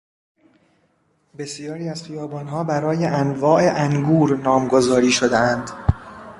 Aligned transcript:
بسیاری 1.37 1.89
از 1.89 2.03
خیابانها 2.03 2.63
برای 2.63 3.05
انواع 3.05 3.61
انگور 3.73 4.37
نامگذاری 4.37 5.11
شده 5.11 5.37
اند. 5.37 5.69